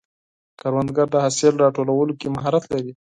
[0.59, 2.91] کروندګر د حاصل راټولولو کې مهارت لري